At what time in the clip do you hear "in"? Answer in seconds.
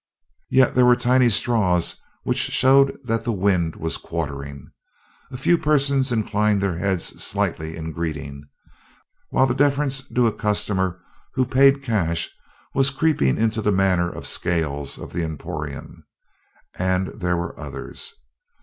7.75-7.91